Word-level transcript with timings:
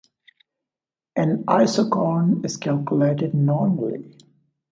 An 1.15 1.43
isochron 1.47 2.43
is 2.43 2.57
calculated 2.57 3.35
normally. 3.35 4.17